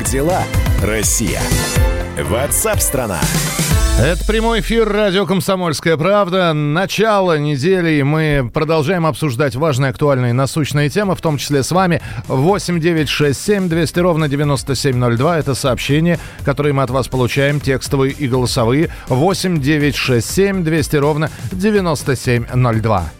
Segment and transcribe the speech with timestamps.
[0.00, 0.42] Как дела,
[0.82, 1.42] Россия?
[2.16, 3.20] Ватсап-страна!
[3.98, 6.54] Это прямой эфир радио «Комсомольская правда».
[6.54, 12.00] Начало недели, и мы продолжаем обсуждать важные, актуальные, насущные темы, в том числе с вами.
[12.28, 15.38] 8 9 6 7 200 ровно 9702.
[15.38, 18.88] Это сообщения, которые мы от вас получаем, текстовые и голосовые.
[19.08, 23.10] 8 9 6 7 200 ровно 9702.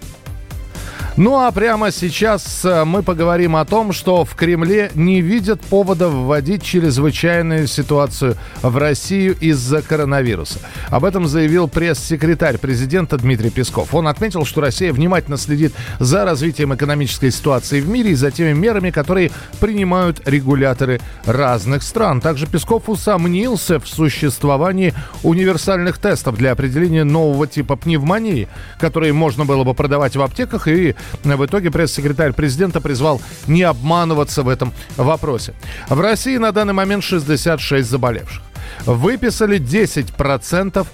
[1.17, 6.09] Ну а прямо сейчас э, мы поговорим о том, что в Кремле не видят повода
[6.09, 10.61] вводить чрезвычайную ситуацию в Россию из-за коронавируса.
[10.89, 13.93] Об этом заявил пресс-секретарь президента Дмитрий Песков.
[13.95, 18.53] Он отметил, что Россия внимательно следит за развитием экономической ситуации в мире и за теми
[18.53, 22.21] мерами, которые принимают регуляторы разных стран.
[22.21, 29.65] Также Песков усомнился в существовании универсальных тестов для определения нового типа пневмонии, которые можно было
[29.65, 30.95] бы продавать в аптеках и
[31.25, 35.55] в итоге пресс-секретарь президента призвал не обманываться в этом вопросе.
[35.89, 38.43] В России на данный момент 66 заболевших.
[38.87, 40.87] Выписали 10%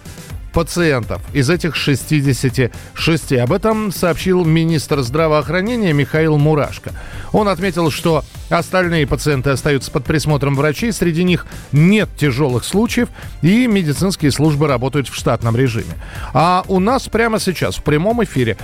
[0.56, 3.32] пациентов из этих 66.
[3.34, 6.92] Об этом сообщил министр здравоохранения Михаил Мурашко.
[7.32, 13.10] Он отметил, что остальные пациенты остаются под присмотром врачей, среди них нет тяжелых случаев,
[13.42, 15.92] и медицинские службы работают в штатном режиме.
[16.32, 18.56] А у нас прямо сейчас в прямом эфире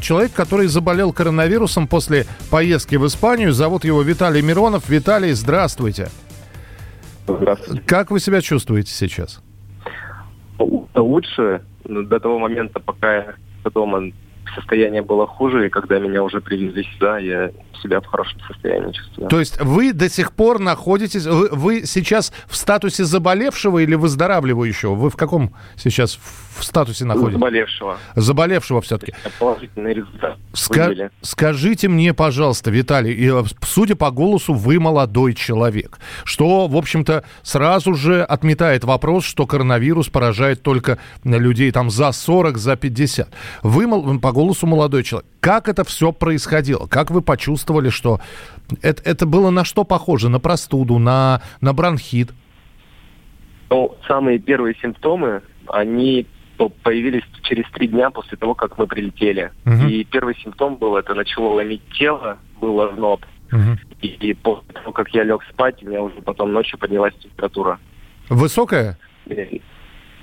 [0.00, 4.88] человек, который заболел коронавирусом после поездки в Испанию, зовут его Виталий Миронов.
[4.88, 6.08] Виталий, здравствуйте.
[7.28, 7.82] Здравствуйте.
[7.84, 9.42] Как вы себя чувствуете сейчас?
[10.58, 11.60] Лучше.
[11.84, 13.34] До того момента, пока я
[13.70, 14.10] дома
[14.54, 17.50] состояние было хуже, и когда меня уже привезли сюда, я
[17.82, 19.28] себя в хорошем состоянии чувствую.
[19.28, 24.94] То есть вы до сих пор находитесь, вы, вы сейчас в статусе заболевшего или выздоравливающего?
[24.94, 26.18] Вы в каком сейчас
[26.56, 27.34] в статусе находитесь?
[27.34, 27.98] Заболевшего.
[28.14, 29.14] Заболевшего все-таки.
[29.38, 30.38] Положительный результат.
[30.52, 37.24] Ска- скажите мне, пожалуйста, Виталий, э, судя по голосу, вы молодой человек, что, в общем-то,
[37.42, 43.28] сразу же отметает вопрос, что коронавирус поражает только людей там за 40, за 50.
[43.62, 45.28] Вы по голосу молодой человек.
[45.40, 46.86] Как это все происходило?
[46.86, 48.20] Как вы почувствовали, что
[48.82, 50.28] это, это было на что похоже?
[50.28, 52.32] На простуду, на, на бронхит?
[53.70, 56.26] Ну, самые первые симптомы, они
[56.82, 59.52] появились через три дня после того, как мы прилетели.
[59.66, 59.88] Угу.
[59.88, 63.24] И первый симптом был, это начало ломить тело, было зноб.
[63.52, 63.78] Угу.
[64.02, 67.78] И, и после того, как я лег спать, у меня уже потом ночью поднялась температура.
[68.28, 68.98] Высокая?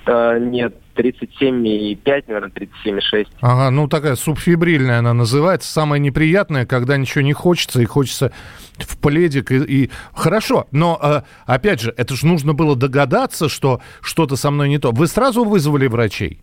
[0.06, 3.28] Э, нет, 37,5, наверное, 37,6.
[3.42, 5.72] Ага, ну такая субфибрильная она называется.
[5.72, 8.32] Самое неприятное, когда ничего не хочется, и хочется
[8.78, 9.52] в пледик.
[9.52, 9.92] И, и...
[10.14, 14.80] Хорошо, но э, опять же, это же нужно было догадаться, что что-то со мной не
[14.80, 14.92] то.
[14.92, 16.42] Вы сразу вызвали врачей?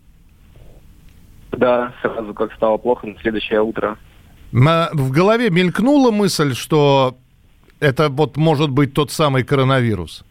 [1.51, 3.97] Да, сразу как стало плохо на следующее утро.
[4.51, 7.17] В голове мелькнула мысль, что
[7.79, 10.23] это вот может быть тот самый коронавирус?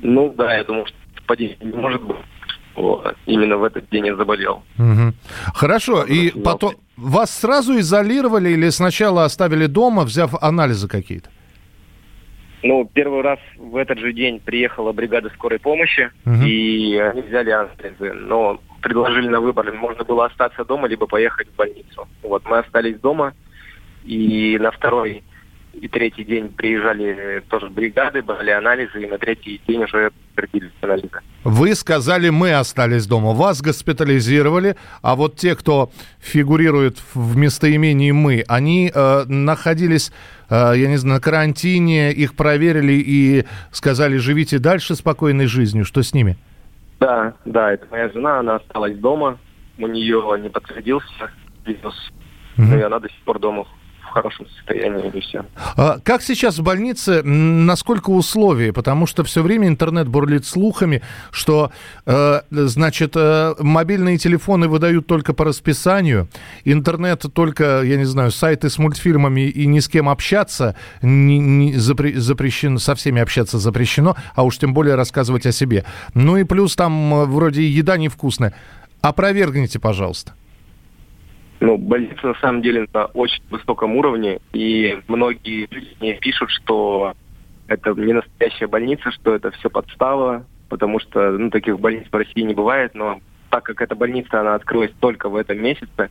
[0.00, 0.97] Ну да, я думал, что
[1.28, 2.16] совпадение не может быть.
[2.74, 3.16] Вот.
[3.26, 4.62] Именно в этот день я заболел.
[4.78, 5.14] Угу.
[5.54, 6.04] Хорошо.
[6.04, 11.30] И потом вас сразу изолировали или сначала оставили дома, взяв анализы какие-то?
[12.62, 16.44] Ну, первый раз в этот же день приехала бригада скорой помощи, угу.
[16.44, 18.12] и они взяли анализы.
[18.14, 22.08] Но предложили на выбор, можно было остаться дома, либо поехать в больницу.
[22.22, 23.32] Вот мы остались дома,
[24.04, 25.22] и на второй
[25.72, 31.20] и третий день приезжали тоже бригады, брали анализы, и на третий день уже подтвердились анализы.
[31.44, 33.32] Вы сказали, мы остались дома.
[33.32, 40.12] Вас госпитализировали, а вот те, кто фигурирует в местоимении «мы», они э, находились,
[40.50, 45.84] э, я не знаю, на карантине, их проверили и сказали, живите дальше спокойной жизнью.
[45.84, 46.36] Что с ними?
[47.00, 49.38] Да, да, это моя жена, она осталась дома,
[49.78, 51.30] у нее не подтвердился
[51.64, 52.12] вирус,
[52.56, 53.64] но и она до сих пор дома
[54.08, 55.44] в хорошем состоянии и все.
[55.76, 58.72] А как сейчас в больнице, насколько условия?
[58.72, 61.70] Потому что все время интернет бурлит слухами, что,
[62.06, 66.28] э, значит, э, мобильные телефоны выдают только по расписанию,
[66.64, 71.74] интернет только, я не знаю, сайты с мультфильмами и ни с кем общаться не, не
[71.76, 75.84] запре, запрещено, со всеми общаться запрещено, а уж тем более рассказывать о себе.
[76.14, 78.54] Ну и плюс там э, вроде еда невкусная.
[79.00, 80.32] Опровергните, пожалуйста.
[81.60, 87.14] Ну, больница на самом деле на очень высоком уровне, и многие люди мне пишут, что
[87.66, 92.42] это не настоящая больница, что это все подстава, потому что ну, таких больниц в России
[92.42, 93.20] не бывает, но
[93.50, 96.10] так как эта больница, она открылась только в этом месяце,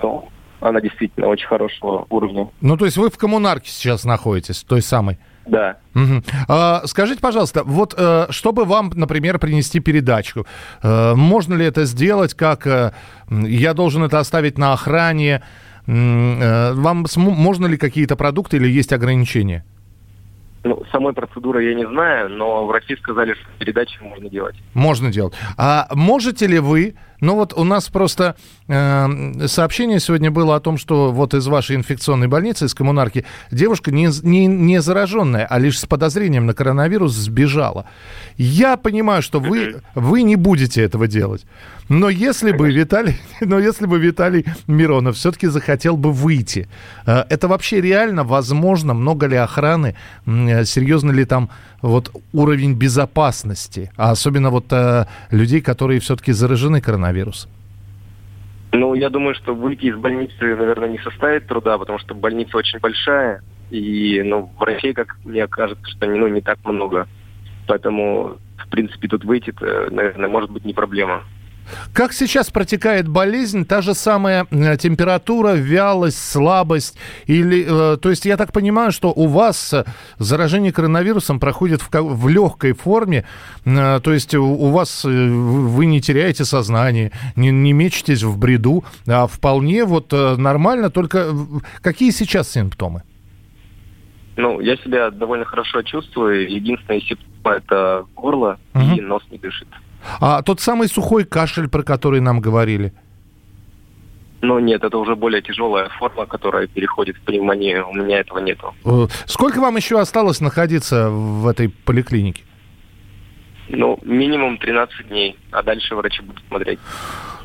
[0.00, 0.28] то
[0.60, 2.48] она действительно очень хорошего уровня.
[2.60, 5.18] Ну, то есть вы в коммунарке сейчас находитесь, той самой?
[5.46, 5.76] Да.
[5.94, 6.22] Угу.
[6.48, 10.46] А, скажите, пожалуйста, вот э, чтобы вам, например, принести передачу,
[10.82, 12.92] э, можно ли это сделать, как э,
[13.28, 15.42] я должен это оставить на охране?
[15.84, 19.64] Вам можно ли какие-то продукты или есть ограничения?
[20.62, 24.54] Ну, самой процедуры я не знаю, но врачи сказали, что передачи можно делать.
[24.74, 25.34] Можно делать.
[25.56, 28.34] А можете ли вы ну вот у нас просто
[28.66, 33.92] э, сообщение сегодня было о том, что вот из вашей инфекционной больницы, из коммунарки, девушка
[33.92, 37.86] не, не, не зараженная, а лишь с подозрением на коронавирус сбежала.
[38.36, 41.44] Я понимаю, что вы, вы не будете этого делать.
[41.88, 46.68] Но если бы Виталий, но если бы Виталий Миронов все-таки захотел бы выйти,
[47.06, 48.94] э, это вообще реально возможно?
[48.94, 49.94] Много ли охраны?
[50.26, 51.50] Э, серьезно ли там
[51.82, 57.11] вот уровень безопасности, а особенно вот э, людей, которые все-таки заражены коронавирусом?
[58.72, 62.78] Ну, я думаю, что выйти из больницы, наверное, не составит труда, потому что больница очень
[62.78, 67.06] большая, и ну, врачей, как мне кажется, что ну, не так много.
[67.66, 69.54] Поэтому, в принципе, тут выйти,
[69.90, 71.22] наверное, может быть не проблема.
[71.92, 73.64] Как сейчас протекает болезнь?
[73.64, 76.96] Та же самая э, температура, вялость, слабость?
[77.26, 79.84] Или, э, то есть я так понимаю, что у вас э,
[80.18, 83.24] заражение коронавирусом проходит в, в легкой форме,
[83.64, 89.84] то есть у вас вы не теряете сознание, не, не мечетесь в бреду, а вполне
[89.84, 91.32] вот нормально, только
[91.80, 93.02] какие сейчас симптомы?
[94.36, 96.50] Ну, я себя довольно хорошо чувствую.
[96.50, 98.94] Единственное симптом это горло угу.
[98.96, 99.68] и нос не дышит.
[100.20, 102.92] А тот самый сухой кашель, про который нам говорили?
[104.40, 107.88] Ну нет, это уже более тяжелая форма, которая переходит в пневмонию.
[107.88, 108.74] У меня этого нету.
[108.84, 112.42] Э, сколько вам еще осталось находиться в этой поликлинике?
[113.72, 116.78] Ну, минимум 13 дней, а дальше врачи будут смотреть.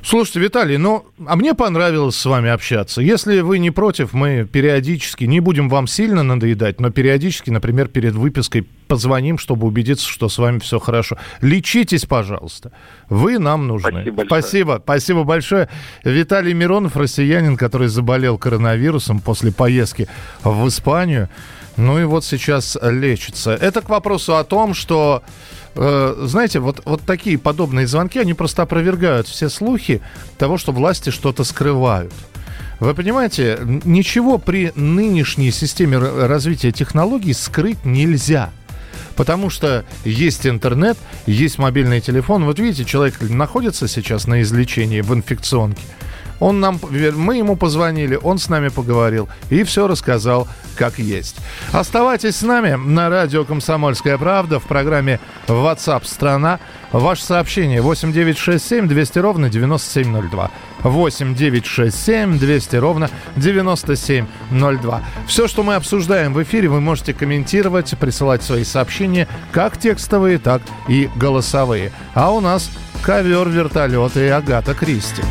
[0.03, 3.01] Слушайте, Виталий, ну, а мне понравилось с вами общаться.
[3.01, 8.13] Если вы не против, мы периодически, не будем вам сильно надоедать, но периодически, например, перед
[8.13, 11.17] выпиской позвоним, чтобы убедиться, что с вами все хорошо.
[11.41, 12.71] Лечитесь, пожалуйста.
[13.09, 13.89] Вы нам нужны.
[13.89, 14.41] Спасибо большое.
[14.41, 15.69] Спасибо, спасибо большое.
[16.03, 20.07] Виталий Миронов, россиянин, который заболел коронавирусом после поездки
[20.43, 21.27] в Испанию.
[21.77, 23.51] Ну и вот сейчас лечится.
[23.51, 25.23] Это к вопросу о том, что
[25.77, 30.01] Э, знаете, вот, вот такие подобные звонки, они просто опровергают все слухи
[30.37, 32.13] того, что власти что-то скрывают.
[32.79, 38.51] Вы понимаете, ничего при нынешней системе развития технологий скрыть нельзя.
[39.15, 42.45] Потому что есть интернет, есть мобильный телефон.
[42.45, 45.81] Вот видите, человек находится сейчас на излечении в инфекционке.
[46.39, 51.37] Он нам, мы ему позвонили, он с нами поговорил и все рассказал, как есть.
[51.71, 56.59] Оставайтесь с нами на радио «Комсомольская правда» в программе WhatsApp страна».
[56.91, 60.51] Ваше сообщение 8967 200 ровно 9702.
[60.83, 65.01] 8967 200 ровно 9702.
[65.27, 70.61] Все, что мы обсуждаем в эфире, вы можете комментировать, присылать свои сообщения, как текстовые, так
[70.87, 71.91] и голосовые.
[72.13, 72.69] А у нас
[73.01, 75.23] ковер, вертолет и Агата Кристи.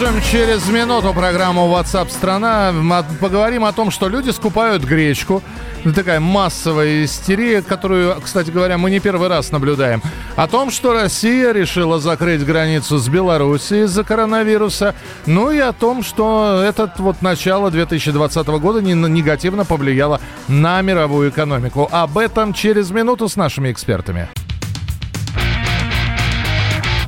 [0.00, 2.72] Продолжим через минуту программу WhatsApp страна.
[3.20, 5.42] Поговорим о том, что люди скупают гречку.
[5.94, 10.00] Такая массовая истерия, которую, кстати говоря, мы не первый раз наблюдаем.
[10.36, 14.94] О том, что Россия решила закрыть границу с Белоруссией из-за коронавируса.
[15.26, 21.88] Ну и о том, что этот вот начало 2020 года негативно повлияло на мировую экономику.
[21.90, 24.28] Об этом через минуту с нашими экспертами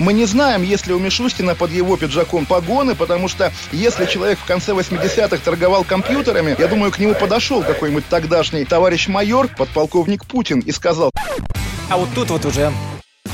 [0.00, 4.38] Мы не знаем, есть ли у Мишустина под его пиджаком погоны, потому что если человек
[4.38, 10.24] в конце 80-х торговал компьютерами, я думаю, к нему подошел какой-нибудь тогдашний товарищ майор, подполковник
[10.24, 11.10] Путин, и сказал...
[11.90, 12.72] А вот тут вот уже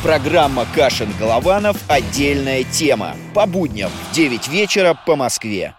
[0.02, 1.76] Программа «Кашин-Голованов.
[1.86, 3.14] Отдельная тема».
[3.32, 5.74] По будням в 9 вечера по Москве.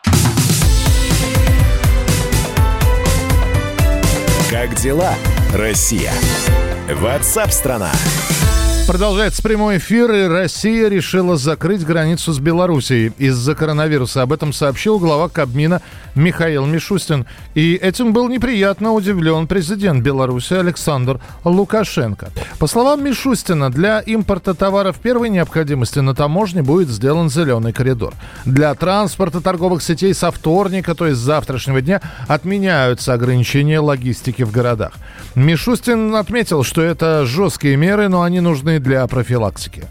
[4.49, 5.13] Как дела,
[5.53, 6.13] Россия?
[6.89, 7.91] Ватсап-страна!
[8.87, 14.21] Продолжается прямой эфир, и Россия решила закрыть границу с Белоруссией из-за коронавируса.
[14.21, 15.81] Об этом сообщил глава Кабмина
[16.15, 17.25] Михаил Мишустин.
[17.53, 22.29] И этим был неприятно удивлен президент Беларуси Александр Лукашенко.
[22.59, 28.13] По словам Мишустина, для импорта товаров первой необходимости на таможне будет сделан зеленый коридор.
[28.45, 34.51] Для транспорта торговых сетей со вторника, то есть с завтрашнего дня, отменяются ограничения логистики в
[34.51, 34.93] городах.
[35.35, 39.83] Мишустин отметил, что это жесткие меры, но они нужны для профилактики.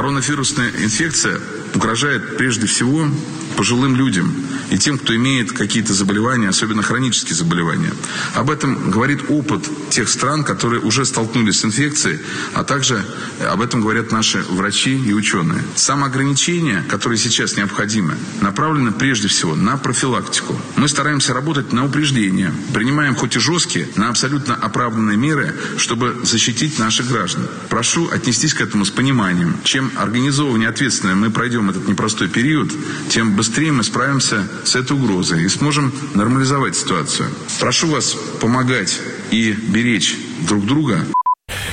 [0.00, 1.40] Коронавирусная инфекция
[1.74, 3.08] угрожает прежде всего
[3.56, 4.34] пожилым людям
[4.70, 7.92] и тем, кто имеет какие-то заболевания, особенно хронические заболевания.
[8.34, 12.20] Об этом говорит опыт тех стран, которые уже столкнулись с инфекцией,
[12.54, 13.04] а также
[13.50, 15.62] об этом говорят наши врачи и ученые.
[15.74, 20.58] Самоограничения, которые сейчас необходимы, направлены прежде всего на профилактику.
[20.76, 26.78] Мы стараемся работать на упреждение, принимаем хоть и жесткие, но абсолютно оправданные меры, чтобы защитить
[26.78, 27.46] наших граждан.
[27.68, 29.56] Прошу отнестись к этому с пониманием.
[29.70, 32.72] Чем организованнее и ответственно мы пройдем этот непростой период,
[33.08, 37.28] тем быстрее мы справимся с этой угрозой и сможем нормализовать ситуацию.
[37.60, 39.00] Прошу вас помогать
[39.30, 40.16] и беречь
[40.48, 41.06] друг друга.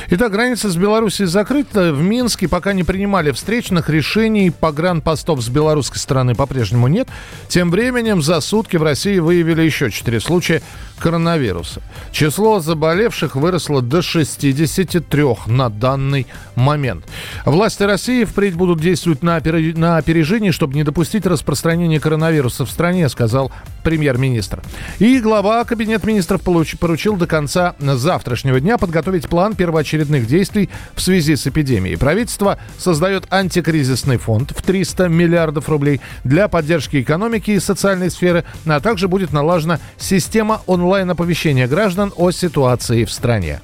[0.10, 1.92] Итак, граница с Беларусью закрыта.
[1.92, 4.52] В Минске пока не принимали встречных решений.
[4.52, 7.10] Погранпостов с белорусской стороны по-прежнему нет.
[7.50, 10.62] Тем временем за сутки в России выявили еще четыре случая
[10.98, 11.82] коронавируса.
[12.12, 17.06] Число заболевших выросло до 63 на данный момент.
[17.46, 19.56] Власти России впредь будут действовать на, опер...
[19.78, 23.52] на опережении, чтобы не допустить распространения коронавируса в стране, сказал
[23.84, 24.64] премьер-министр.
[25.00, 29.54] И глава Кабинета министров поручил до конца завтрашнего дня подготовить план
[29.98, 31.98] первоочередных действий в связи с эпидемией.
[31.98, 38.80] Правительство создает антикризисный фонд в 300 миллиардов рублей для поддержки экономики и социальной сферы, а
[38.80, 43.62] также будет налажена система онлайн-оповещения граждан о ситуации в стране.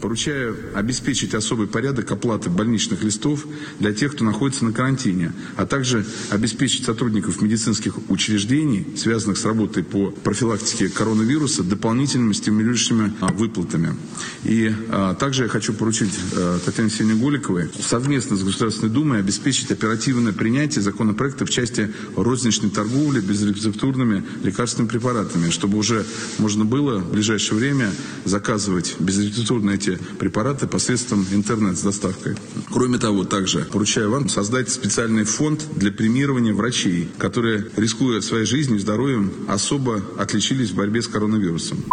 [0.00, 3.46] Поручаю обеспечить особый порядок оплаты больничных листов
[3.78, 9.84] для тех, кто находится на карантине, а также обеспечить сотрудников медицинских учреждений, связанных с работой
[9.84, 13.94] по профилактике коронавируса, дополнительными стимулирующими а, выплатами.
[14.42, 19.70] И а, также я хочу поручить а, Татьяне Севне Голиковой совместно с Государственной Думой обеспечить
[19.70, 26.04] оперативное принятие законопроекта в части розничной торговли безрецептурными лекарственными препаратами, чтобы уже
[26.38, 27.92] можно было в ближайшее время
[28.24, 32.36] заказывать безрецептурные эти препараты посредством интернет с доставкой.
[32.70, 38.78] Кроме того, также поручаю вам создать специальный фонд для премирования врачей, которые, рискуя своей жизнью
[38.78, 41.84] и здоровьем, особо отличились в борьбе с коронавирусом.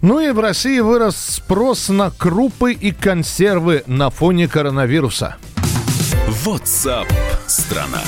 [0.00, 5.36] Ну и в России вырос спрос на крупы и консервы на фоне коронавируса.
[6.44, 7.06] WhatsApp
[7.46, 8.02] страна.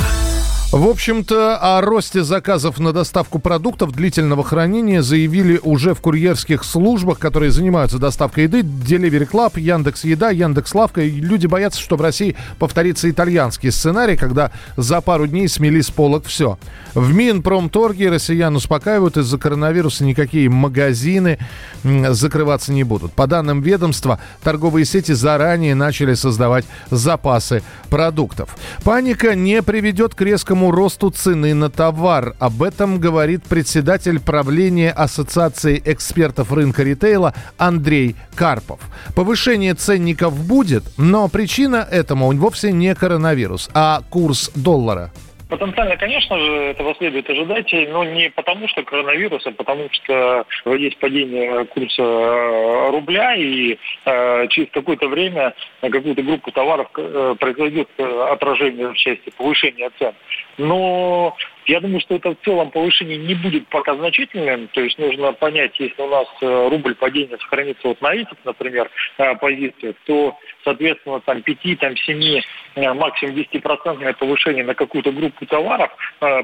[0.72, 7.18] В общем-то, о росте заказов на доставку продуктов длительного хранения заявили уже в курьерских службах,
[7.18, 8.60] которые занимаются доставкой еды.
[8.60, 11.02] Delivery Club, Яндекс Еда, Яндекс Лавка.
[11.02, 16.24] Люди боятся, что в России повторится итальянский сценарий, когда за пару дней смели с полок
[16.24, 16.58] все.
[16.94, 21.38] В Минпромторге россиян успокаивают, из-за коронавируса никакие магазины
[21.84, 23.12] закрываться не будут.
[23.12, 28.56] По данным ведомства, торговые сети заранее начали создавать запасы продуктов.
[28.84, 32.34] Паника не приведет к резкому резкому росту цены на товар.
[32.38, 38.80] Об этом говорит председатель правления Ассоциации экспертов рынка ритейла Андрей Карпов.
[39.16, 45.10] Повышение ценников будет, но причина этому вовсе не коронавирус, а курс доллара.
[45.52, 50.96] Потенциально, конечно же, этого следует ожидать, но не потому что коронавирус, а потому что есть
[50.96, 53.76] падение курса э, рубля, и
[54.06, 55.52] э, через какое-то время
[55.82, 60.14] на какую-то группу товаров э, произойдет э, отражение в части повышения цен.
[60.58, 61.34] Но
[61.66, 64.68] я думаю, что это в целом повышение не будет пока значительным.
[64.68, 68.90] То есть нужно понять, если у нас э, рубль падения сохранится вот на этих, например,
[69.18, 72.42] э, позициях, то, соответственно, там 5, там 7,
[72.74, 75.90] э, максимум 10% повышение на какую-то группу товаров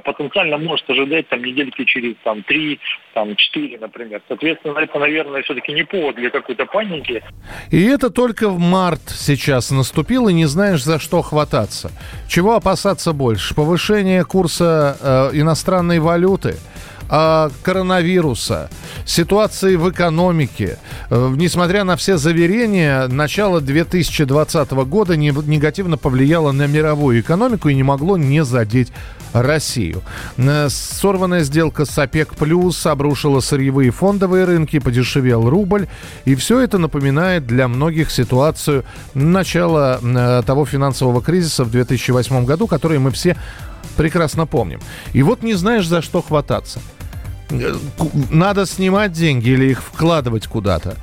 [0.04, 2.78] потенциально может ожидать там недельки через там 3,
[3.14, 4.20] там 4, например.
[4.28, 7.22] Соответственно, это, наверное, все-таки не повод для какой-то паники.
[7.70, 11.90] И это только в март сейчас наступил, и не знаешь, за что хвататься.
[12.28, 13.54] Чего опасаться больше?
[13.54, 16.56] Повышение курса э, иностранной валюты,
[17.10, 18.68] э, коронавируса,
[19.06, 20.78] ситуации в экономике.
[21.10, 27.74] Э, несмотря на все заверения, начало 2020 года не, негативно повлияло на мировую экономику и
[27.74, 28.92] не могло не задеть
[29.32, 30.02] Россию.
[30.36, 35.88] Э, сорванная сделка с ОПЕК+, плюс обрушила сырьевые фондовые рынки, подешевел рубль.
[36.24, 38.84] И все это напоминает для многих ситуацию
[39.14, 43.36] начала э, того финансового кризиса в 2008 году, который мы все
[43.98, 44.80] прекрасно помним.
[45.12, 46.80] И вот не знаешь, за что хвататься.
[47.50, 47.74] Э,
[48.30, 50.96] надо снимать деньги или их вкладывать куда-то.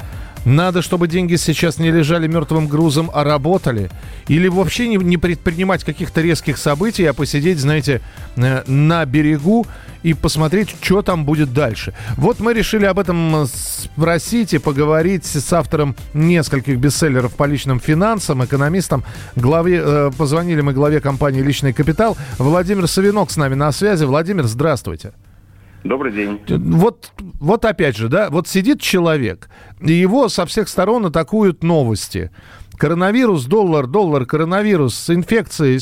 [0.45, 3.89] Надо, чтобы деньги сейчас не лежали мертвым грузом, а работали.
[4.27, 8.01] Или вообще не, не предпринимать каких-то резких событий, а посидеть, знаете,
[8.35, 9.65] э, на берегу
[10.03, 11.95] и посмотреть, что там будет дальше.
[12.15, 18.45] Вот мы решили об этом спросить и поговорить с автором нескольких бестселлеров по личным финансам,
[18.45, 19.03] экономистом.
[19.35, 22.17] Главе, э, позвонили мы главе компании «Личный капитал».
[22.37, 24.05] Владимир Савинок с нами на связи.
[24.05, 25.11] Владимир, здравствуйте.
[25.85, 26.39] Добрый день.
[26.49, 29.49] Вот, вот опять же, да, вот сидит человек,
[29.79, 32.31] и его со всех сторон атакуют новости.
[32.75, 35.77] Коронавирус, доллар, доллар, коронавирус, инфекции,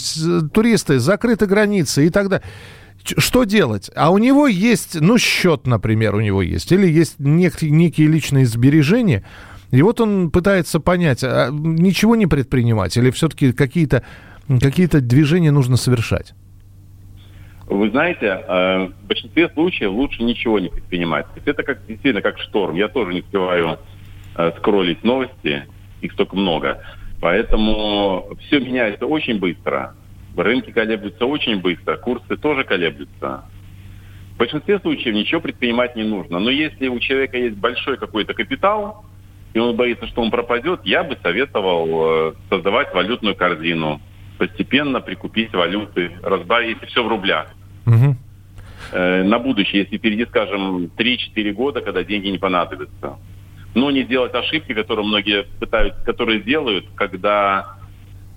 [0.49, 2.45] туристы, закрыты границы и так далее.
[3.01, 3.89] Что делать?
[3.95, 8.45] А у него есть, ну, счет, например, у него есть, или есть некие, некие личные
[8.45, 9.23] сбережения,
[9.71, 14.03] и вот он пытается понять, а ничего не предпринимать, или все-таки какие-то
[14.61, 16.33] какие движения нужно совершать?
[17.67, 21.25] Вы знаете, э, в большинстве случаев лучше ничего не предпринимать.
[21.27, 22.75] То есть это как, действительно как шторм.
[22.75, 23.79] Я тоже не успеваю
[24.35, 25.65] э, скроллить новости,
[26.01, 26.83] их столько много.
[27.21, 29.95] Поэтому все меняется очень быстро.
[30.35, 33.45] Рынки колеблются очень быстро, курсы тоже колеблются.
[34.33, 36.39] В большинстве случаев ничего предпринимать не нужно.
[36.39, 39.05] Но если у человека есть большой какой-то капитал,
[39.53, 44.01] и он боится, что он пропадет, я бы советовал э, создавать валютную корзину,
[44.43, 47.47] постепенно прикупить валюты, разбавить, если все в рублях.
[47.85, 48.17] Угу.
[48.91, 53.15] Э, на будущее, если впереди, скажем, 3-4 года, когда деньги не понадобятся.
[53.73, 57.77] Но не сделать ошибки, которые многие пытаются, которые делают, когда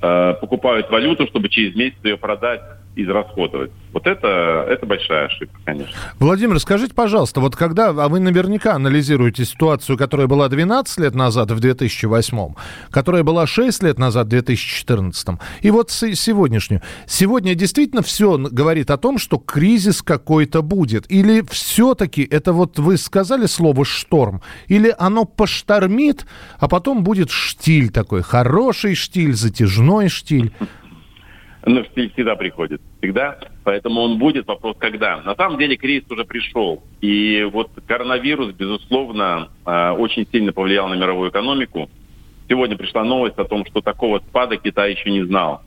[0.00, 2.62] э, покупают валюту, чтобы через месяц ее продать
[2.96, 3.70] израсходовать.
[3.92, 5.94] Вот это, это большая ошибка, конечно.
[6.18, 11.50] Владимир, скажите, пожалуйста, вот когда, а вы наверняка анализируете ситуацию, которая была 12 лет назад,
[11.50, 12.54] в 2008,
[12.90, 16.82] которая была 6 лет назад, в 2014, и вот сегодняшнюю.
[17.06, 21.10] Сегодня действительно все говорит о том, что кризис какой-то будет?
[21.10, 26.26] Или все-таки это вот вы сказали слово «шторм», или оно поштормит,
[26.58, 30.52] а потом будет штиль такой, хороший штиль, затяжной штиль?
[31.66, 33.38] Ну, всегда приходит, всегда.
[33.64, 35.20] Поэтому он будет, вопрос когда.
[35.22, 36.84] На самом деле кризис уже пришел.
[37.00, 41.90] И вот коронавирус, безусловно, а, очень сильно повлиял на мировую экономику.
[42.48, 45.62] Сегодня пришла новость о том, что такого спада Китай еще не знал.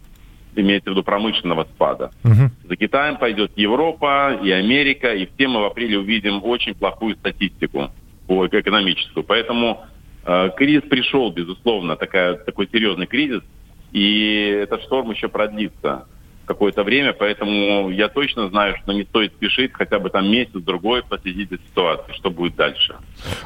[0.55, 2.11] Имеется в виду промышленного спада.
[2.23, 2.69] Угу.
[2.69, 7.91] За Китаем пойдет Европа и Америка, и все мы в апреле увидим очень плохую статистику
[8.25, 9.25] по экономическую.
[9.25, 9.85] Поэтому
[10.25, 13.41] э, кризис пришел, безусловно, такая, такой серьезный кризис–
[13.91, 16.05] и этот шторм еще продлится
[16.49, 21.49] какое-то время, поэтому я точно знаю, что не стоит спешить, хотя бы там месяц-другой последить
[21.51, 22.95] за ситуацией, что будет дальше.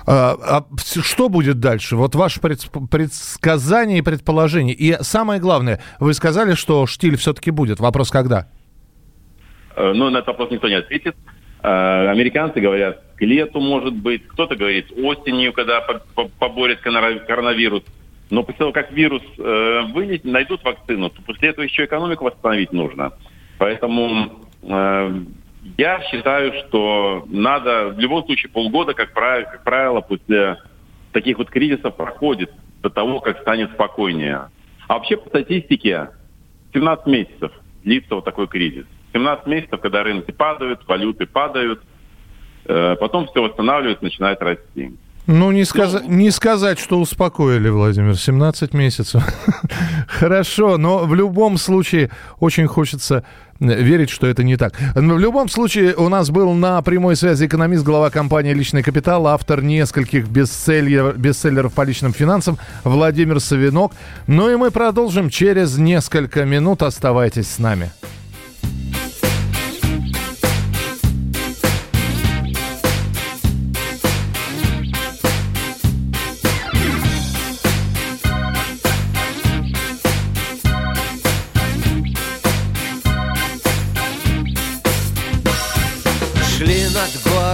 [0.08, 1.98] А, а что будет дальше?
[1.98, 4.74] Вот ваше предсказание и предположение.
[4.74, 7.82] И самое главное, вы сказали, что штиль все-таки будет.
[7.82, 8.48] Вопрос когда?
[9.76, 11.16] Э, ну, на этот вопрос никто не ответит.
[11.62, 15.82] Э, американцы говорят, к лету может быть, кто-то говорит осенью, когда
[16.40, 17.84] поборет коронавирус.
[18.34, 22.74] Но после того, как вирус э, вылетит, найдут вакцину, то после этого еще экономику восстановить
[22.74, 23.14] нужно.
[23.60, 25.22] Поэтому э,
[25.78, 30.58] я считаю, что надо в любом случае полгода, как правило, как правило, после
[31.12, 34.50] таких вот кризисов проходит до того, как станет спокойнее.
[34.88, 36.10] А вообще по статистике
[36.74, 37.52] 17 месяцев
[37.84, 38.88] длится вот такой кризис.
[39.14, 41.84] 17 месяцев, когда рынки падают, валюты падают,
[42.66, 44.94] э, потом все восстанавливается, начинает расти.
[45.26, 45.94] Ну, не, сказ...
[45.94, 49.24] ну, не сказать, что успокоили, Владимир, 17 месяцев.
[50.08, 52.10] Хорошо, но в любом случае
[52.40, 53.24] очень хочется
[53.60, 54.74] верить, что это не так.
[54.96, 59.28] Но в любом случае, у нас был на прямой связи экономист, глава компании «Личный капитал»,
[59.28, 63.94] автор нескольких бестселлер, бестселлеров по личным финансам Владимир Савинок.
[64.28, 66.84] Ну и мы продолжим через несколько минут.
[66.84, 67.92] Оставайтесь с нами.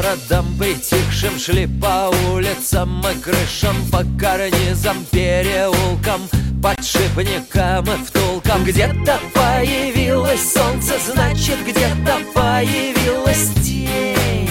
[0.10, 6.22] Городом притихшим Шли по улицам и крышам По карнизам, переулкам
[6.62, 8.64] Подшипникам и втулкам.
[8.66, 14.50] Где-то появилось солнце Значит, где-то появилась тень.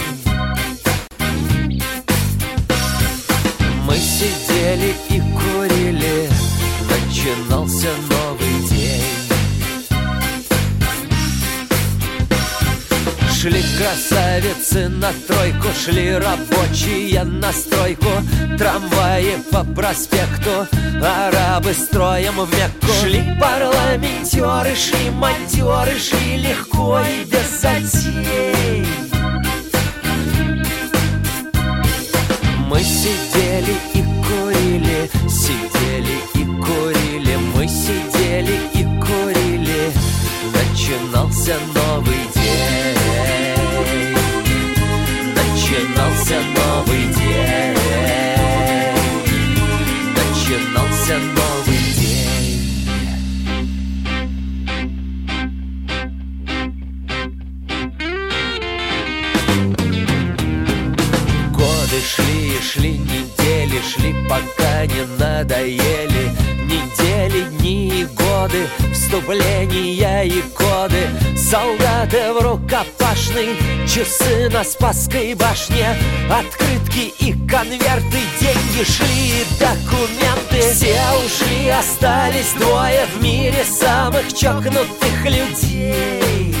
[3.85, 6.29] Мы сидели и курили
[6.89, 8.18] Начинался новый
[13.41, 18.09] Шли красавицы на тройку, шли рабочие на стройку.
[18.57, 20.67] Трамваи по проспекту,
[21.01, 22.87] арабы строем в Мекку.
[23.01, 28.85] Шли парламентеры, шли монтеры, шли легко и без затей.
[32.67, 39.93] Мы сидели и курили, сидели и курили Мы сидели и курили,
[40.79, 42.95] начинался новый день.
[45.35, 47.75] Начинался новый день.
[50.15, 52.61] Начинался новый день.
[61.51, 66.31] Годы шли и шли, недели шли, пока не надоели.
[66.63, 68.67] Недели, дни и годы,
[69.09, 71.09] вступления и коды.
[71.35, 75.95] Солдаты в рукопашной, часы на Спасской башне.
[76.29, 80.73] Открытки и конверты, деньги шли, документы.
[80.73, 86.55] Все ушли, остались двое в мире самых чокнутых людей.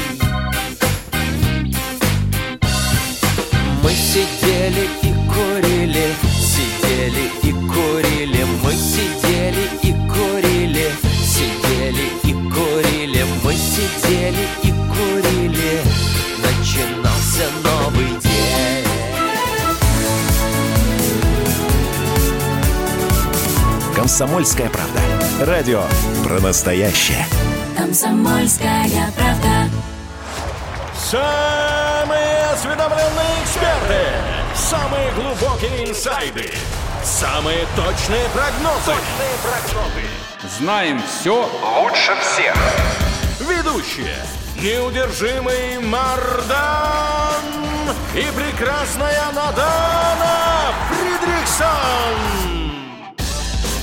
[3.83, 8.45] Мы сидели и курили, сидели и курили.
[8.63, 9.18] Мы сидели
[24.09, 24.99] «Комсомольская правда».
[25.45, 25.83] Радио
[26.23, 27.27] про настоящее.
[27.77, 29.69] «Комсомольская правда».
[30.99, 34.07] Самые осведомленные эксперты.
[34.55, 36.51] Самые глубокие инсайды.
[37.03, 38.87] Самые точные прогнозы.
[38.87, 40.57] Точные прогнозы.
[40.57, 41.47] Знаем все
[41.79, 42.55] лучше всех.
[43.47, 44.17] Ведущие.
[44.59, 47.43] Неудержимый Мардан
[48.15, 52.48] и прекрасная Надана Фридрихсон.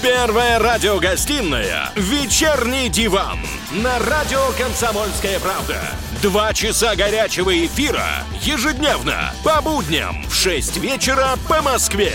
[0.06, 3.40] Первая радиогостинная «Вечерний диван»
[3.72, 5.80] на радио «Комсомольская правда».
[6.22, 8.06] Два часа горячего эфира
[8.40, 12.12] ежедневно по будням в 6 вечера по Москве.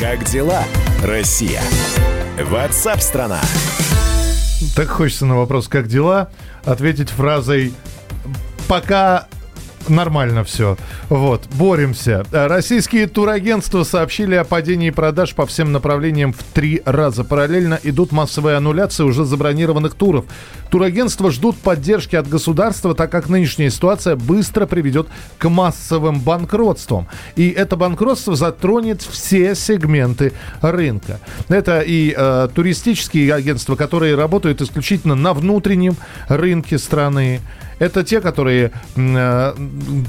[0.00, 0.64] Как дела,
[1.04, 1.60] Россия?
[2.40, 3.42] Ватсап-страна!
[4.74, 6.30] Так хочется на вопрос «Как дела?»
[6.64, 7.74] ответить фразой
[8.68, 9.28] «Пока
[9.88, 10.76] нормально все.
[11.08, 12.24] Вот, боремся.
[12.30, 17.24] Российские турагентства сообщили о падении продаж по всем направлениям в три раза.
[17.24, 20.24] Параллельно идут массовые аннуляции уже забронированных туров.
[20.70, 27.08] Турагентства ждут поддержки от государства, так как нынешняя ситуация быстро приведет к массовым банкротствам.
[27.36, 31.20] И это банкротство затронет все сегменты рынка.
[31.48, 35.96] Это и э, туристические агентства, которые работают исключительно на внутреннем
[36.28, 37.40] рынке страны.
[37.78, 39.54] Это те, которые э,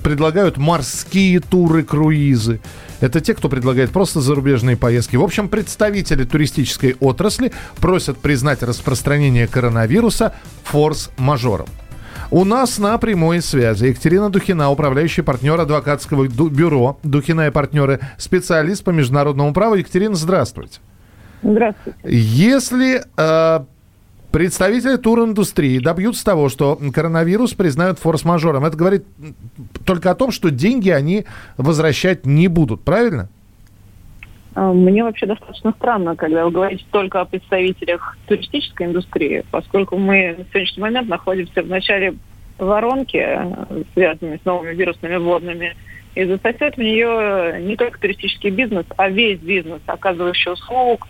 [0.04, 2.60] предлагают морские туры, круизы.
[2.99, 5.15] Это те, кто предлагает просто зарубежные поездки.
[5.15, 11.67] В общем, представители туристической отрасли просят признать распространение коронавируса форс-мажором.
[12.32, 18.84] У нас на прямой связи Екатерина Духина, управляющий партнер адвокатского бюро «Духина и партнеры», специалист
[18.84, 19.76] по международному праву.
[19.76, 20.80] Екатерина, здравствуйте.
[21.43, 21.99] Здравствуйте.
[22.04, 23.65] Если э,
[24.34, 28.65] Представители туриндустрии добьются того, что коронавирус признают форс-мажором.
[28.65, 29.06] Это говорит
[29.86, 33.30] только о том, что деньги они возвращать не будут, правильно?
[34.56, 40.36] А, мне вообще достаточно странно, когда вы говорите только о представителях туристической индустрии, поскольку мы
[40.36, 42.15] на сегодняшний момент находимся в начале
[42.58, 43.24] воронки,
[43.93, 45.76] связанные с новыми вирусными вводными,
[46.15, 51.06] и засосет в нее не только туристический бизнес, а весь бизнес, оказывающий услуг,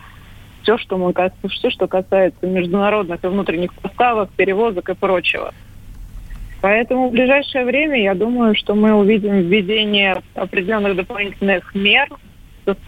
[0.63, 1.13] все, что, мы,
[1.49, 5.53] все, что касается международных и внутренних поставок, перевозок и прочего.
[6.61, 12.07] Поэтому в ближайшее время, я думаю, что мы увидим введение определенных дополнительных мер,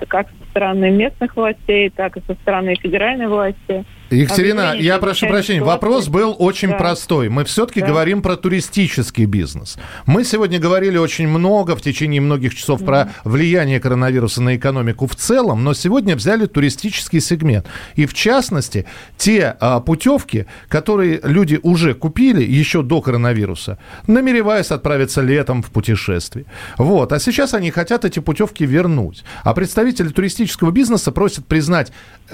[0.08, 3.84] как со стороны местных властей, так и со стороны федеральной власти.
[4.12, 6.78] Екатерина, я прошу прощения, вопрос был очень да.
[6.78, 7.30] простой.
[7.30, 7.88] Мы все-таки да.
[7.88, 9.78] говорим про туристический бизнес.
[10.06, 15.08] Мы сегодня говорили очень много в течение многих часов mm про влияние коронавируса на экономику
[15.08, 17.66] в целом, но сегодня взяли туристический сегмент.
[17.96, 18.86] И в частности,
[19.18, 26.46] те а, путевки, которые люди уже купили еще до коронавируса, намереваясь отправиться летом в путешествие.
[26.78, 27.12] Вот.
[27.12, 29.24] А сейчас они хотят эти путевки вернуть.
[29.44, 31.92] А представители туристического бизнеса просят признать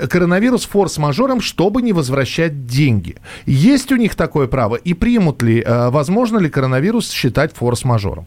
[0.09, 3.15] коронавирус форс-мажором, чтобы не возвращать деньги.
[3.45, 4.75] Есть у них такое право?
[4.75, 8.25] И примут ли, э, возможно ли коронавирус считать форс-мажором?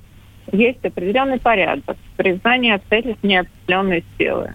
[0.52, 4.52] Есть определенный порядок признания обстоятельств неопределенной силы.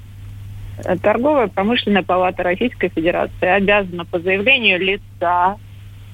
[1.02, 5.58] Торговая промышленная палата Российской Федерации обязана по заявлению лица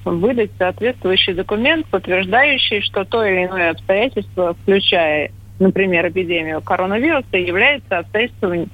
[0.04, 8.70] выдать соответствующий документ, подтверждающий, что то или иное обстоятельство, включая, например, эпидемию коронавируса, является обстоятельством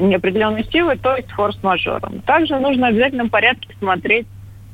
[0.00, 2.20] неопределенной силы, то есть форс-мажором.
[2.26, 4.26] Также нужно в обязательном порядке смотреть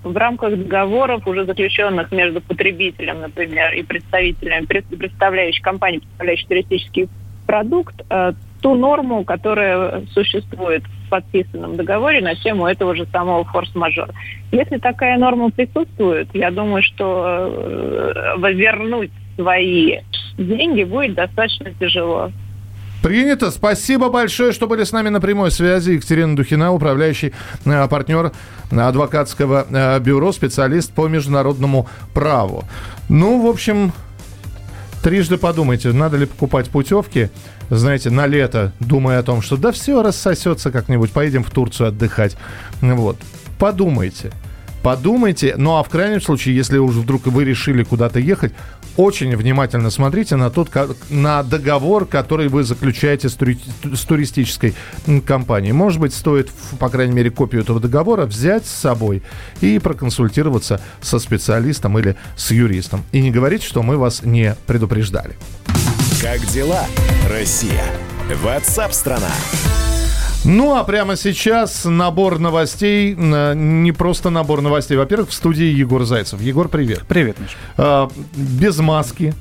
[0.03, 7.09] в рамках договоров, уже заключенных между потребителем, например, и представителем, представляющей компании, представляющей туристический
[7.47, 14.15] продукт, э, ту норму, которая существует в подписанном договоре на тему этого же самого форс-мажора.
[14.53, 17.51] Если такая норма присутствует, я думаю, что
[18.39, 19.99] э, вернуть свои
[20.39, 22.31] деньги будет достаточно тяжело.
[23.03, 23.51] Принято.
[23.51, 25.93] Спасибо большое, что были с нами на прямой связи.
[25.93, 27.33] Екатерина Духина, управляющий
[27.65, 28.33] э, партнер
[28.71, 32.65] адвокатского э, бюро, специалист по международному праву.
[33.09, 33.93] Ну, в общем,
[35.03, 37.31] трижды подумайте, надо ли покупать путевки,
[37.71, 42.37] знаете, на лето, думая о том, что да все рассосется как-нибудь, поедем в Турцию отдыхать.
[42.83, 43.17] Вот.
[43.59, 44.31] Подумайте.
[44.83, 48.53] Подумайте, ну а в крайнем случае, если уж вдруг вы решили куда-то ехать,
[48.97, 50.71] очень внимательно смотрите на тот
[51.11, 54.75] на договор, который вы заключаете с, тури, с туристической
[55.27, 55.73] компанией.
[55.73, 59.23] Может быть, стоит, по крайней мере, копию этого договора взять с собой
[59.61, 63.05] и проконсультироваться со специалистом или с юристом.
[63.13, 65.37] И не говорить, что мы вас не предупреждали.
[66.21, 66.85] Как дела,
[67.29, 67.85] Россия?
[68.43, 69.31] Ватсап-страна!
[70.51, 74.97] Ну, а прямо сейчас набор новостей, не просто набор новостей.
[74.97, 76.41] Во-первых, в студии Егор Зайцев.
[76.41, 77.03] Егор, привет.
[77.07, 77.57] Привет, Миш.
[77.77, 79.33] А, без маски,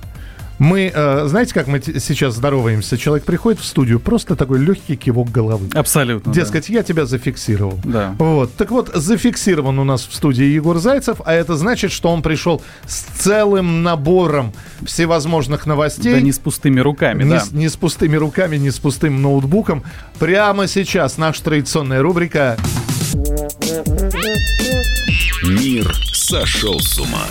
[0.60, 2.98] мы, э, знаете, как мы сейчас здороваемся?
[2.98, 5.70] Человек приходит в студию, просто такой легкий кивок головы.
[5.74, 6.34] Абсолютно.
[6.34, 6.74] Дескать, да.
[6.74, 7.80] я тебя зафиксировал.
[7.86, 8.14] Да.
[8.20, 8.54] Вот.
[8.56, 12.62] Так вот, зафиксирован у нас в студии Егор Зайцев, а это значит, что он пришел
[12.86, 14.52] с целым набором
[14.84, 16.14] всевозможных новостей.
[16.14, 17.40] Да не с пустыми руками, не да.
[17.40, 19.84] С, не с пустыми руками, не с пустым ноутбуком.
[20.20, 22.58] Прямо сейчас наша традиционная рубрика
[25.44, 27.26] «Мир сошел с ума».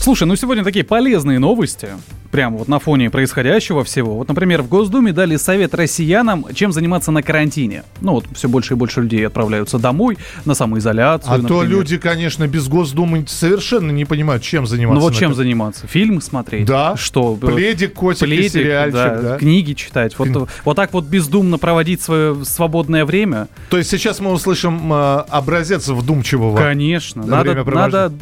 [0.00, 1.88] Слушай, ну сегодня такие полезные новости
[2.30, 4.16] прямо вот на фоне происходящего всего.
[4.16, 7.84] Вот, например, в Госдуме дали совет россиянам, чем заниматься на карантине.
[8.00, 11.32] Ну вот все больше и больше людей отправляются домой на самоизоляцию.
[11.32, 11.62] А например.
[11.62, 15.00] то люди, конечно, без Госдумы совершенно не понимают, чем заниматься.
[15.00, 15.86] Ну вот чем заниматься?
[15.86, 16.66] Фильм смотреть?
[16.66, 16.96] Да.
[16.96, 17.34] Что?
[17.34, 19.38] Пледик, котик Пледик, сериальчик, да, да.
[19.38, 20.18] Книги читать.
[20.18, 23.48] Вот, вот так вот бездумно проводить свое свободное время.
[23.68, 26.56] То есть сейчас мы услышим э, образец вдумчивого.
[26.56, 27.24] Конечно.
[27.24, 28.12] Надо, надо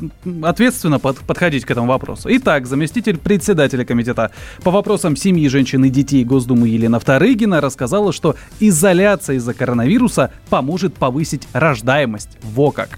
[0.43, 2.29] ответственно под, подходить к этому вопросу.
[2.31, 4.31] Итак, заместитель председателя комитета комитета
[4.63, 10.95] по вопросам семьи, женщин и детей Госдумы Елена Вторыгина рассказала, что изоляция из-за коронавируса поможет
[10.95, 12.39] повысить рождаемость.
[12.43, 12.91] Во как!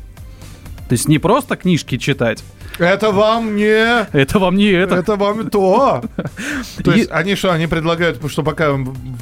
[0.89, 2.45] То есть не просто книжки читать,
[2.79, 4.07] это вам не...
[4.13, 4.97] Это вам не это.
[4.97, 6.03] Это вам то.
[6.85, 8.77] То есть они что, они предлагают, что пока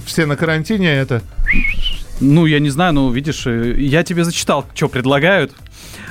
[0.05, 1.23] все на карантине, это...
[2.21, 5.53] Ну, я не знаю, ну, видишь, э, я тебе зачитал, что предлагают.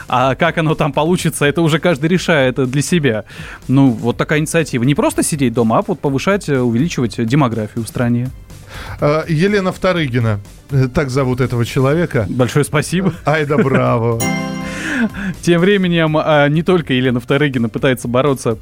[0.07, 3.25] А как оно там получится, это уже каждый решает для себя.
[3.67, 4.83] Ну, вот такая инициатива.
[4.83, 8.29] Не просто сидеть дома, а вот повышать, э, увеличивать демографию в стране.
[8.99, 10.39] А, Елена Вторыгина,
[10.71, 12.25] э, так зовут этого человека.
[12.29, 13.13] Большое спасибо.
[13.25, 14.19] Айда браво.
[15.41, 18.57] Тем временем а, не только Елена Вторыгина пытается бороться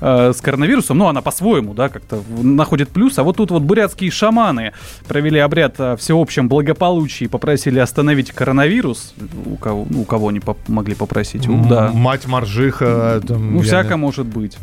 [0.00, 3.18] а, с коронавирусом, но она по-своему, да, как-то находит плюс.
[3.18, 4.72] А вот тут вот бурятские шаманы
[5.08, 9.14] провели обряд о всеобщем благополучии и попросили остановить коронавирус.
[9.46, 11.48] У кого, у кого они поп- могли попросить?
[11.48, 11.90] У, да.
[11.92, 13.20] Мать Маржиха.
[13.26, 14.56] Там, ну, всяко может быть.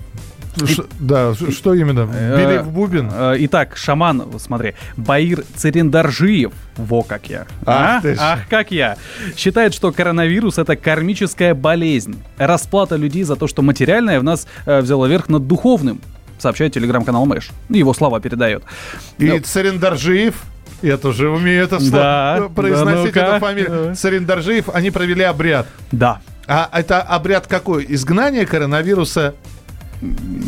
[0.65, 2.05] Ш- да, что именно?
[2.05, 3.09] Били в бубен?
[3.13, 7.45] Э, Итак, шаман, смотри, Баир Царендаржиев, во как я.
[7.65, 8.15] Ах А?
[8.19, 8.97] Ах, как я.
[9.35, 12.21] Считает, что коронавирус это кармическая болезнь.
[12.37, 16.01] Расплата людей за то, что материальное в нас э, взяло верх над духовным.
[16.39, 17.49] Сообщает телеграм-канал Мэш.
[17.69, 18.63] Его слова передает.
[19.17, 20.35] И Царендаржиев,
[20.81, 23.95] это же умеет это Да, слово- произносить да, эту фамилию.
[23.95, 25.67] Царендаржиев, они провели обряд.
[25.91, 26.19] Да.
[26.47, 27.85] А это обряд какой?
[27.89, 29.33] Изгнание коронавируса?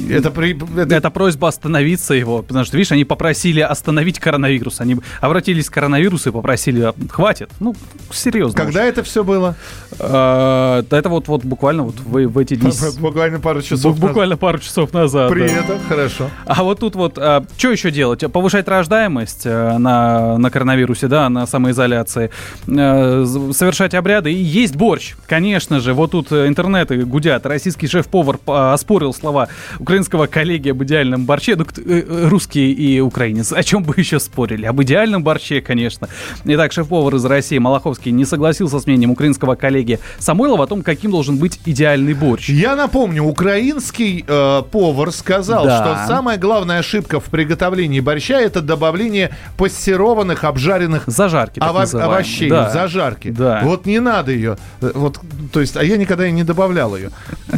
[0.10, 0.56] Это при...
[0.82, 4.82] это- Это просьба остановиться его, потому что, видишь, они попросили остановить коронавирус.
[4.82, 7.50] Они обратились к коронавирусу и попросили, хватит.
[7.60, 7.76] Ну,
[8.12, 8.56] серьезно.
[8.62, 9.56] Когда это все было?
[10.00, 12.72] Э, это вот, вот буквально вот в, в эти дни.
[13.00, 15.30] Буквально пару бу- часов Буквально пару часов назад.
[15.30, 15.34] да.
[15.34, 16.30] Принято, хорошо.
[16.46, 18.24] А вот тут вот, что еще делать?
[18.32, 22.30] Повышать рождаемость на, на коронавирусе, да, на самоизоляции,
[22.68, 25.16] з- совершать обряды и есть борщ.
[25.28, 27.46] Конечно же, вот тут э, интернеты гудят.
[27.46, 29.39] Российский шеф-повар оспорил слова
[29.80, 31.56] украинского коллеги об идеальном борще.
[31.56, 33.54] Ну, э, э, русские и украинец.
[33.54, 34.66] О чем бы еще спорили?
[34.66, 36.08] Об идеальном борще, конечно.
[36.44, 41.12] Итак, шеф-повар из России Малаховский не согласился с мнением украинского коллеги Самойлова о том, каким
[41.12, 42.50] должен быть идеальный борщ.
[42.50, 45.78] Я напомню, украинский э, повар сказал, Да.
[46.04, 52.70] что самая главная ошибка в приготовлении борща это добавление пассерованных, обжаренных Зажарки, ово- овощей, Да.
[52.70, 53.30] зажарки.
[53.30, 53.62] Да.
[53.64, 54.58] Вот не надо ее.
[54.82, 55.20] Э, Вот,
[55.54, 57.12] то есть, а я никогда и не добавлял ее.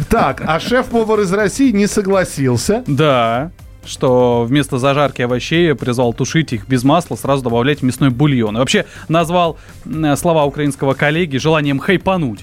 [0.08, 2.84] Так, а шеф-повар из России не согласился.
[2.86, 3.50] Да,
[3.84, 8.56] что вместо зажарки овощей призвал тушить их без масла, сразу добавлять мясной бульон.
[8.56, 12.40] И вообще назвал м, слова украинского коллеги желанием хайпануть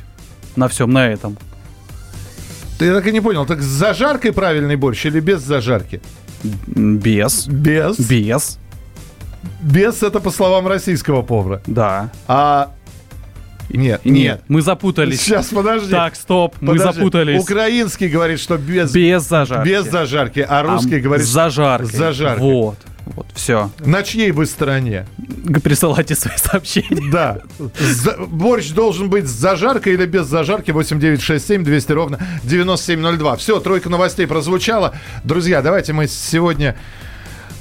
[0.56, 1.38] на всем на этом.
[2.78, 6.02] Ты так и не понял, так с зажаркой правильный борщ или без зажарки?
[6.44, 7.48] Без.
[7.48, 8.00] Без.
[8.00, 8.60] Без.
[9.62, 11.62] Без это по словам российского повара.
[11.68, 12.10] Да.
[12.28, 12.72] А
[13.70, 14.42] нет, нет.
[14.48, 15.22] Мы запутались.
[15.22, 15.92] Сейчас, подожди.
[15.92, 16.94] Так, стоп, мы Подожди.
[17.00, 17.42] запутались.
[17.42, 19.68] Украинский говорит, что без, Без зажарки.
[19.68, 22.38] без зажарки, а русский А говорит с зажаркой.
[22.40, 22.78] Вот.
[23.16, 23.72] Вот, все.
[23.80, 25.08] На чьей бы стороне?
[25.64, 27.10] Присылайте свои сообщения.
[27.12, 27.40] Да.
[27.80, 30.70] За- борщ должен быть с зажаркой или без зажарки?
[30.70, 33.36] 8967 200 ровно 9702.
[33.38, 34.94] Все, тройка новостей прозвучала.
[35.24, 36.76] Друзья, давайте мы сегодня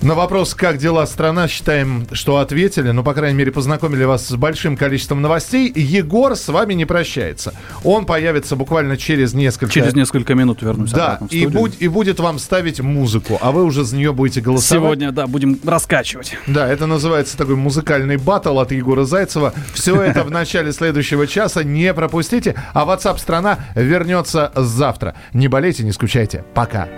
[0.00, 2.92] на вопрос, как дела страна, считаем, что ответили.
[2.92, 5.72] Ну, по крайней мере, познакомили вас с большим количеством новостей.
[5.74, 7.52] Егор с вами не прощается.
[7.82, 9.72] Он появится буквально через несколько...
[9.72, 13.84] Через несколько минут вернусь Да, и, будь- и будет вам ставить музыку, а вы уже
[13.84, 14.82] за нее будете голосовать.
[14.84, 16.37] Сегодня, да, будем раскачивать.
[16.46, 19.52] Да, это называется такой музыкальный батл от Егора Зайцева.
[19.74, 21.64] Все это в начале следующего часа.
[21.64, 22.54] Не пропустите.
[22.72, 25.16] А WhatsApp страна вернется завтра.
[25.32, 26.44] Не болейте, не скучайте.
[26.54, 26.88] Пока.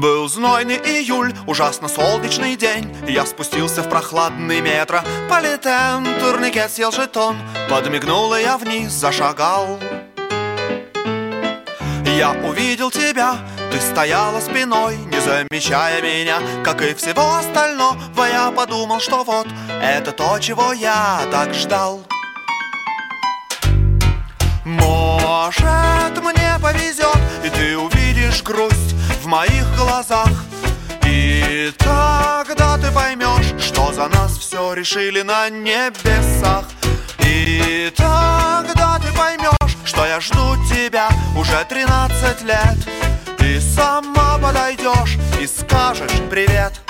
[0.00, 2.94] Был знойный июль, ужасно солнечный день.
[3.08, 7.36] Я спустился в прохладный метро Политен, турникет съел жетон.
[7.70, 9.78] Подмигнул и я вниз зашагал.
[12.04, 13.36] Я увидел тебя,
[13.70, 19.46] ты стояла спиной Не замечая меня, как и всего остального Я подумал, что вот
[19.80, 22.02] это то, чего я так ждал.
[24.64, 30.28] Может, мне повезет, и ты увидишь грусть в моих глазах.
[31.04, 36.64] И тогда ты поймешь, что за нас все решили на небесах.
[37.24, 42.76] И тогда ты поймешь, что я жду тебя уже 13 лет.
[43.36, 46.80] Ты сама подойдешь и скажешь привет.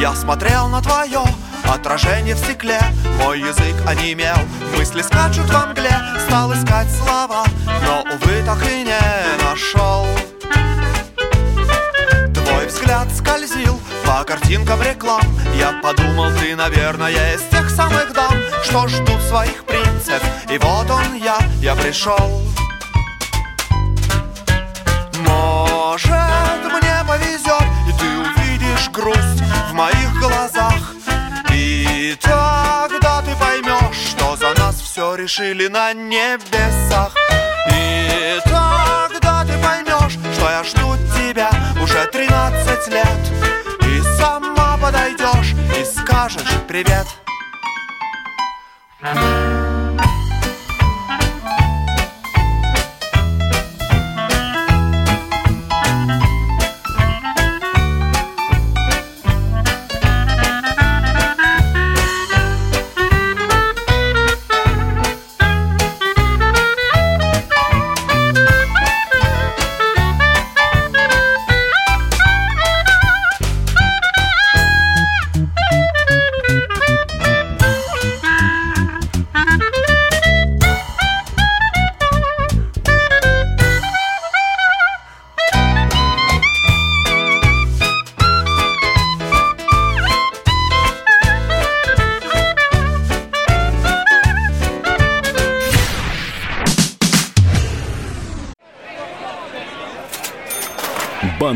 [0.00, 1.22] Я смотрел на твое
[1.64, 2.80] отражение в стекле
[3.18, 4.36] Мой язык онемел,
[4.76, 5.92] мысли скачут во мгле
[6.26, 7.44] Стал искать слова,
[7.84, 10.06] но, увы, так и не нашел
[12.32, 15.22] Твой взгляд скользил по картинкам реклам
[15.56, 18.32] Я подумал, ты, наверное, из тех самых дам
[18.64, 22.42] Что ждут своих принцев И вот он я, я пришел
[25.18, 30.94] Может, мне повезет, и ты увидишь грусть в моих глазах.
[31.52, 37.14] И тогда ты поймешь, что за нас все решили на небесах.
[37.72, 38.79] И тогда
[40.10, 41.50] поймешь, что я жду тебя
[41.82, 43.06] уже 13 лет.
[43.82, 47.06] И сама подойдешь и скажешь привет.